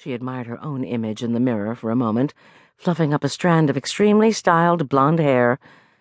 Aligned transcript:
She 0.00 0.12
admired 0.12 0.46
her 0.46 0.62
own 0.64 0.84
image 0.84 1.24
in 1.24 1.32
the 1.32 1.40
mirror 1.40 1.74
for 1.74 1.90
a 1.90 1.96
moment, 1.96 2.32
fluffing 2.76 3.12
up 3.12 3.24
a 3.24 3.28
strand 3.28 3.68
of 3.68 3.76
extremely 3.76 4.30
styled 4.30 4.88
blonde 4.88 5.18
hair 5.18 5.58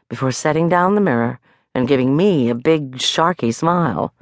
before 0.07 0.31
setting 0.31 0.69
down 0.69 0.93
the 0.93 1.01
mirror 1.01 1.39
and 1.73 1.87
giving 1.87 2.15
me 2.15 2.47
a 2.47 2.53
big, 2.53 2.97
sharky 2.97 3.51
smile. 3.51 4.13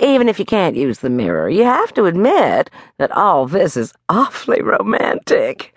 Even 0.00 0.28
if 0.28 0.40
you 0.40 0.44
can't 0.44 0.74
use 0.74 0.98
the 0.98 1.10
mirror, 1.10 1.48
you 1.48 1.62
have 1.62 1.94
to 1.94 2.06
admit 2.06 2.70
that 2.98 3.12
all 3.12 3.46
this 3.46 3.76
is 3.76 3.94
awfully 4.08 4.60
romantic. 4.60 5.72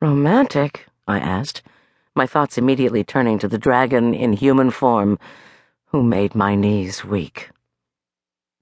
Romantic? 0.00 0.88
I 1.06 1.20
asked, 1.20 1.62
my 2.16 2.26
thoughts 2.26 2.58
immediately 2.58 3.04
turning 3.04 3.38
to 3.38 3.46
the 3.46 3.56
dragon 3.56 4.14
in 4.14 4.32
human 4.32 4.72
form 4.72 5.16
who 5.86 6.02
made 6.02 6.34
my 6.34 6.56
knees 6.56 7.04
weak. 7.04 7.50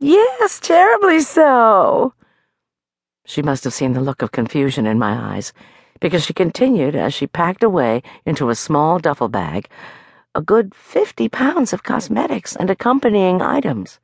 Yes, 0.00 0.60
terribly 0.60 1.20
so. 1.20 2.12
She 3.28 3.42
must 3.42 3.64
have 3.64 3.74
seen 3.74 3.92
the 3.92 4.00
look 4.00 4.22
of 4.22 4.30
confusion 4.30 4.86
in 4.86 5.00
my 5.00 5.34
eyes, 5.34 5.52
because 6.00 6.24
she 6.24 6.32
continued 6.32 6.94
as 6.94 7.12
she 7.12 7.26
packed 7.26 7.64
away 7.64 8.04
into 8.24 8.50
a 8.50 8.54
small 8.54 9.00
duffel 9.00 9.28
bag 9.28 9.68
a 10.36 10.40
good 10.40 10.74
fifty 10.74 11.28
pounds 11.28 11.72
of 11.72 11.82
cosmetics 11.82 12.54
and 12.54 12.70
accompanying 12.70 13.42
items. 13.42 13.98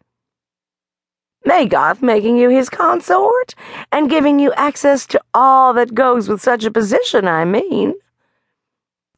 Magoth 1.47 2.03
making 2.03 2.37
you 2.37 2.49
his 2.49 2.71
consort 2.71 3.55
and 3.93 4.11
giving 4.11 4.41
you 4.41 4.53
access 4.55 5.07
to 5.07 5.21
all 5.35 5.73
that 5.75 5.95
goes 5.95 6.29
with 6.29 6.41
such 6.41 6.65
a 6.65 6.71
position, 6.71 7.29
I 7.29 7.45
mean. 7.45 7.95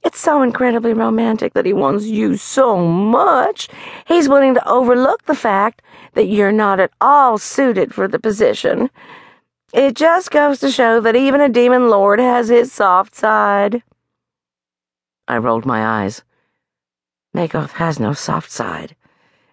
It's 0.02 0.18
so 0.18 0.42
incredibly 0.42 0.92
romantic 0.92 1.54
that 1.54 1.66
he 1.66 1.72
wants 1.72 2.04
you 2.04 2.36
so 2.36 2.84
much, 2.84 3.68
he's 4.06 4.28
willing 4.28 4.52
to 4.54 4.68
overlook 4.68 5.24
the 5.24 5.34
fact 5.34 5.80
that 6.12 6.26
you're 6.26 6.52
not 6.52 6.78
at 6.78 6.90
all 7.00 7.38
suited 7.38 7.94
for 7.94 8.06
the 8.06 8.18
position 8.18 8.90
it 9.74 9.96
just 9.96 10.30
goes 10.30 10.60
to 10.60 10.70
show 10.70 11.00
that 11.00 11.16
even 11.16 11.40
a 11.40 11.48
demon 11.48 11.88
lord 11.88 12.20
has 12.20 12.48
his 12.48 12.70
soft 12.72 13.12
side. 13.12 13.82
I 15.26 15.36
rolled 15.38 15.66
my 15.66 16.04
eyes. 16.04 16.22
Magoth 17.34 17.72
has 17.72 17.98
no 17.98 18.12
soft 18.12 18.52
side, 18.52 18.94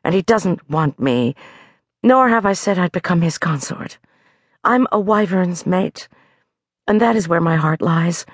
and 0.03 0.13
he 0.13 0.21
doesn't 0.21 0.69
want 0.69 0.99
me, 0.99 1.35
nor 2.03 2.29
have 2.29 2.45
I 2.45 2.53
said 2.53 2.77
I'd 2.77 2.91
become 2.91 3.21
his 3.21 3.39
consort. 3.39 3.97
I'm 4.63 4.85
a 4.91 4.99
wyvern's 4.99 5.65
mate, 5.65 6.07
and 6.87 7.01
that 7.01 7.15
is 7.15 7.27
where 7.27 7.41
my 7.41 7.55
heart 7.55 7.81
lies, 7.81 8.27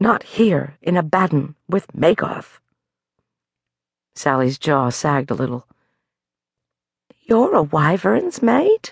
not 0.00 0.24
here 0.24 0.76
in 0.82 0.96
Abaddon 0.96 1.54
with 1.68 1.86
Magoth. 1.96 2.58
Sally's 4.16 4.58
jaw 4.58 4.90
sagged 4.90 5.30
a 5.30 5.34
little. 5.34 5.68
You're 7.20 7.54
a 7.54 7.62
wyvern's 7.62 8.42
mate? 8.42 8.87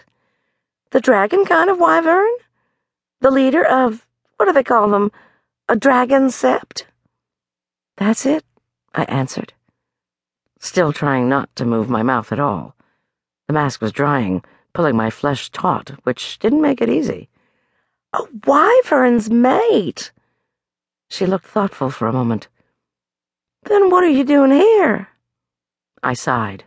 The 0.91 1.01
dragon 1.01 1.45
kind 1.45 1.69
of 1.69 1.79
wyvern? 1.79 2.31
The 3.21 3.31
leader 3.31 3.67
of, 3.67 4.07
what 4.37 4.47
do 4.47 4.53
they 4.53 4.63
call 4.63 4.89
them, 4.89 5.11
a 5.69 5.77
dragon 5.77 6.29
sept? 6.29 6.83
That's 7.97 8.27
it, 8.27 8.45
I 8.95 9.05
answered, 9.05 9.53
still 10.61 10.93
trying 10.93 11.29
not 11.29 11.55
to 11.57 11.65
move 11.65 11.89
my 11.89 12.03
mouth 12.03 12.31
at 12.31 12.41
all. 12.41 12.77
The 13.47 13.55
mask 13.55 13.81
was 13.81 13.93
drying, 13.93 14.45
pulling 14.75 14.97
my 14.97 15.11
flesh 15.11 15.51
taut, 15.51 15.91
which 16.05 16.39
didn't 16.39 16.61
make 16.61 16.81
it 16.81 16.89
easy. 16.89 17.29
A 18.13 18.23
wyvern's 18.47 19.31
mate! 19.31 20.13
She 21.09 21.27
looked 21.27 21.47
thoughtful 21.47 21.91
for 21.91 22.07
a 22.07 22.13
moment. 22.13 22.49
Then 23.65 23.91
what 23.91 24.05
are 24.05 24.09
you 24.09 24.25
doing 24.25 24.51
here? 24.53 25.09
I 26.03 26.15
sighed. 26.15 26.65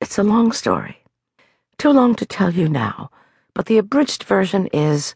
It's 0.00 0.18
a 0.18 0.22
long 0.22 0.52
story. 0.52 0.97
Too 1.78 1.90
long 1.90 2.16
to 2.16 2.26
tell 2.26 2.50
you 2.52 2.68
now, 2.68 3.08
but 3.54 3.66
the 3.66 3.78
abridged 3.78 4.24
version 4.24 4.66
is 4.72 5.14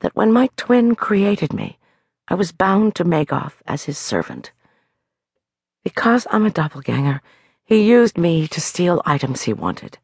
that 0.00 0.14
when 0.14 0.32
my 0.32 0.48
twin 0.56 0.94
created 0.94 1.52
me, 1.52 1.78
I 2.28 2.34
was 2.34 2.52
bound 2.52 2.94
to 2.94 3.04
Magoth 3.04 3.54
as 3.66 3.84
his 3.84 3.98
servant. 3.98 4.52
Because 5.82 6.28
I'm 6.30 6.46
a 6.46 6.50
doppelganger, 6.50 7.20
he 7.64 7.82
used 7.82 8.16
me 8.16 8.46
to 8.46 8.60
steal 8.60 9.02
items 9.04 9.42
he 9.42 9.52
wanted. 9.52 9.98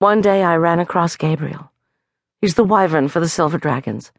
One 0.00 0.20
day 0.20 0.42
I 0.42 0.56
ran 0.56 0.80
across 0.80 1.16
Gabriel. 1.16 1.72
He's 2.42 2.54
the 2.54 2.62
wyvern 2.62 3.08
for 3.08 3.20
the 3.20 3.28
Silver 3.28 3.56
Dragons. 3.56 4.12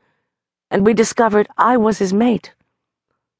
And 0.71 0.83
we 0.83 0.95
discovered 0.95 1.47
I 1.59 1.77
was 1.77 1.99
his 1.99 2.11
mate. 2.11 2.53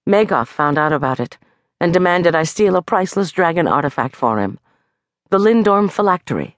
Magoth 0.08 0.50
found 0.50 0.78
out 0.78 0.94
about 0.94 1.20
it 1.20 1.40
and 1.80 1.92
demanded 1.92 2.36
I 2.36 2.44
steal 2.44 2.76
a 2.76 2.84
priceless 2.84 3.32
dragon 3.32 3.68
artifact 3.68 4.16
for 4.16 4.40
him 4.40 4.60
the 5.32 5.40
Lindorm 5.40 5.90
phylactery. 5.90 6.56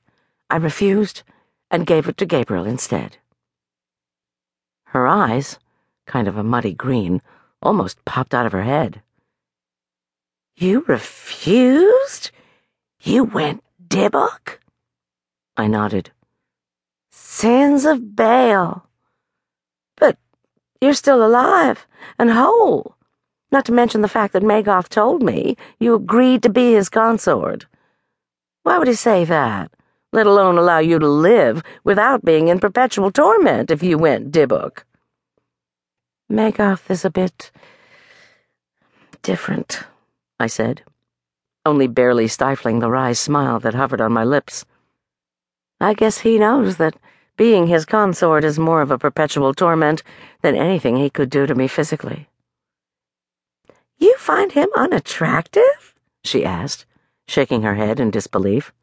I 0.49 0.55
refused 0.57 1.23
and 1.69 1.85
gave 1.85 2.07
it 2.07 2.17
to 2.17 2.25
Gabriel 2.25 2.65
instead. 2.65 3.17
Her 4.85 5.07
eyes, 5.07 5.59
kind 6.05 6.27
of 6.27 6.37
a 6.37 6.43
muddy 6.43 6.73
green, 6.73 7.21
almost 7.61 8.03
popped 8.05 8.33
out 8.33 8.45
of 8.45 8.53
her 8.53 8.63
head. 8.63 9.01
You 10.55 10.85
refused? 10.87 12.31
You 13.01 13.25
went 13.25 13.63
Dybbuk? 13.87 14.59
I 15.57 15.67
nodded. 15.67 16.11
Sins 17.11 17.85
of 17.85 18.15
Baal. 18.15 18.87
But 19.97 20.17
you're 20.81 20.93
still 20.93 21.25
alive 21.25 21.85
and 22.17 22.31
whole. 22.31 22.95
Not 23.51 23.65
to 23.65 23.71
mention 23.71 24.01
the 24.01 24.07
fact 24.07 24.33
that 24.33 24.43
Magoth 24.43 24.89
told 24.89 25.21
me 25.21 25.57
you 25.79 25.93
agreed 25.93 26.43
to 26.43 26.49
be 26.49 26.73
his 26.73 26.89
consort. 26.89 27.65
Why 28.63 28.77
would 28.77 28.87
he 28.87 28.93
say 28.95 29.25
that? 29.25 29.71
Let 30.11 30.25
alone 30.25 30.57
allow 30.57 30.79
you 30.79 30.99
to 30.99 31.07
live 31.07 31.63
without 31.83 32.23
being 32.23 32.47
in 32.47 32.59
perpetual 32.59 33.11
torment 33.11 33.71
if 33.71 33.83
you 33.83 33.97
went 33.97 34.31
Dybbuk. 34.31 34.83
Magoth 36.31 36.89
is 36.89 37.05
a 37.05 37.09
bit 37.09 37.51
different, 39.21 39.83
I 40.39 40.47
said, 40.47 40.83
only 41.65 41.87
barely 41.87 42.27
stifling 42.27 42.79
the 42.79 42.89
wry 42.89 43.13
smile 43.13 43.59
that 43.59 43.73
hovered 43.73 44.01
on 44.01 44.13
my 44.13 44.23
lips. 44.23 44.65
I 45.79 45.93
guess 45.93 46.19
he 46.19 46.39
knows 46.39 46.77
that 46.77 46.97
being 47.37 47.67
his 47.67 47.85
consort 47.85 48.43
is 48.43 48.57
more 48.57 48.81
of 48.81 48.89
a 48.89 48.97
perpetual 48.97 49.53
torment 49.53 50.01
than 50.41 50.55
anything 50.55 50.97
he 50.97 51.09
could 51.09 51.29
do 51.29 51.45
to 51.45 51.53
me 51.53 51.67
physically. 51.67 52.27
You 53.97 54.15
find 54.17 54.51
him 54.51 54.69
unattractive? 54.75 55.95
she 56.23 56.43
asked, 56.43 56.85
shaking 57.27 57.61
her 57.61 57.75
head 57.75 57.99
in 57.99 58.11
disbelief. 58.11 58.73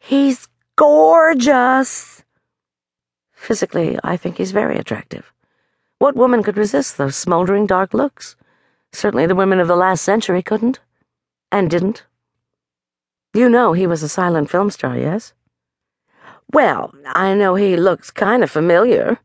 He's 0.00 0.48
gorgeous. 0.76 2.24
Physically, 3.32 3.98
I 4.02 4.16
think 4.16 4.38
he's 4.38 4.50
very 4.50 4.76
attractive. 4.76 5.32
What 5.98 6.16
woman 6.16 6.42
could 6.42 6.56
resist 6.56 6.96
those 6.96 7.14
smoldering 7.14 7.66
dark 7.66 7.92
looks? 7.92 8.34
Certainly 8.92 9.26
the 9.26 9.34
women 9.34 9.60
of 9.60 9.68
the 9.68 9.76
last 9.76 10.02
century 10.02 10.42
couldn't. 10.42 10.80
And 11.52 11.70
didn't. 11.70 12.06
You 13.34 13.48
know 13.50 13.74
he 13.74 13.86
was 13.86 14.02
a 14.02 14.08
silent 14.08 14.50
film 14.50 14.70
star, 14.70 14.96
yes? 14.96 15.34
Well, 16.52 16.92
I 17.06 17.34
know 17.34 17.54
he 17.54 17.76
looks 17.76 18.10
kind 18.10 18.42
of 18.42 18.50
familiar. 18.50 19.18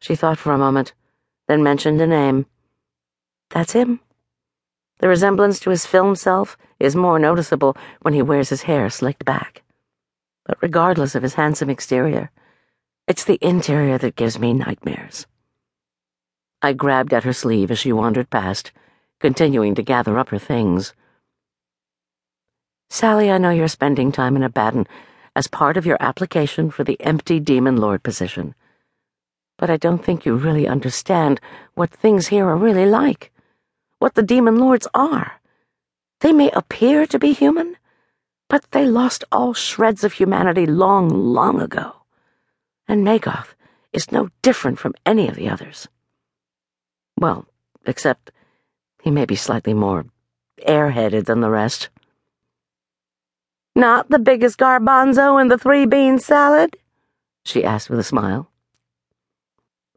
She 0.00 0.14
thought 0.14 0.38
for 0.38 0.52
a 0.52 0.58
moment, 0.58 0.94
then 1.48 1.62
mentioned 1.62 2.00
a 2.00 2.06
name. 2.06 2.46
That's 3.50 3.72
him. 3.72 4.00
The 5.00 5.08
resemblance 5.08 5.58
to 5.60 5.70
his 5.70 5.86
film 5.86 6.14
self 6.14 6.56
is 6.78 6.94
more 6.94 7.18
noticeable 7.18 7.76
when 8.02 8.14
he 8.14 8.22
wears 8.22 8.48
his 8.48 8.62
hair 8.62 8.88
slicked 8.90 9.24
back 9.24 9.62
but 10.48 10.58
regardless 10.62 11.14
of 11.14 11.22
his 11.22 11.34
handsome 11.34 11.68
exterior, 11.68 12.30
it's 13.06 13.24
the 13.24 13.38
interior 13.42 13.98
that 13.98 14.16
gives 14.16 14.38
me 14.38 14.54
nightmares. 14.54 15.26
I 16.62 16.72
grabbed 16.72 17.12
at 17.12 17.24
her 17.24 17.34
sleeve 17.34 17.70
as 17.70 17.78
she 17.78 17.92
wandered 17.92 18.30
past, 18.30 18.72
continuing 19.20 19.74
to 19.74 19.82
gather 19.82 20.18
up 20.18 20.30
her 20.30 20.38
things. 20.38 20.94
Sally, 22.88 23.30
I 23.30 23.36
know 23.36 23.50
you're 23.50 23.68
spending 23.68 24.10
time 24.10 24.36
in 24.36 24.42
Abaddon 24.42 24.86
as 25.36 25.46
part 25.46 25.76
of 25.76 25.84
your 25.84 25.98
application 26.00 26.70
for 26.70 26.82
the 26.82 27.00
empty 27.02 27.38
Demon 27.38 27.76
Lord 27.76 28.02
position. 28.02 28.54
But 29.58 29.68
I 29.68 29.76
don't 29.76 30.02
think 30.02 30.24
you 30.24 30.34
really 30.34 30.66
understand 30.66 31.42
what 31.74 31.90
things 31.90 32.28
here 32.28 32.48
are 32.48 32.56
really 32.56 32.86
like, 32.86 33.30
what 33.98 34.14
the 34.14 34.22
Demon 34.22 34.56
Lords 34.56 34.88
are. 34.94 35.40
They 36.20 36.32
may 36.32 36.50
appear 36.52 37.06
to 37.06 37.18
be 37.18 37.32
human, 37.34 37.76
but 38.48 38.70
they 38.70 38.86
lost 38.86 39.24
all 39.30 39.54
shreds 39.54 40.04
of 40.04 40.14
humanity 40.14 40.66
long, 40.66 41.08
long 41.08 41.60
ago. 41.60 41.94
And 42.86 43.06
Magoth 43.06 43.54
is 43.92 44.10
no 44.10 44.30
different 44.42 44.78
from 44.78 44.94
any 45.04 45.28
of 45.28 45.36
the 45.36 45.48
others. 45.48 45.88
Well, 47.18 47.46
except 47.84 48.30
he 49.02 49.10
may 49.10 49.26
be 49.26 49.36
slightly 49.36 49.74
more 49.74 50.06
airheaded 50.66 51.26
than 51.26 51.40
the 51.40 51.50
rest. 51.50 51.88
Not 53.74 54.08
the 54.08 54.18
biggest 54.18 54.58
garbanzo 54.58 55.40
in 55.40 55.48
the 55.48 55.58
three 55.58 55.86
bean 55.86 56.18
salad? 56.18 56.76
she 57.44 57.64
asked 57.64 57.88
with 57.88 57.98
a 57.98 58.04
smile. 58.04 58.50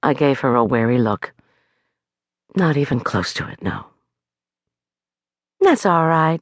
I 0.03 0.13
gave 0.13 0.39
her 0.39 0.55
a 0.55 0.63
wary 0.63 0.97
look. 0.97 1.33
Not 2.55 2.77
even 2.77 2.99
close 2.99 3.33
to 3.35 3.47
it, 3.47 3.61
no. 3.61 3.85
That's 5.59 5.85
all 5.85 6.07
right. 6.07 6.41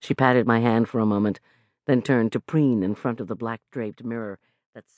She 0.00 0.14
patted 0.14 0.46
my 0.46 0.60
hand 0.60 0.88
for 0.88 1.00
a 1.00 1.06
moment, 1.06 1.40
then 1.86 2.02
turned 2.02 2.32
to 2.32 2.40
preen 2.40 2.82
in 2.82 2.94
front 2.94 3.20
of 3.20 3.28
the 3.28 3.36
black 3.36 3.60
draped 3.70 4.04
mirror 4.04 4.38
that 4.74 4.88
sat. 4.88 4.96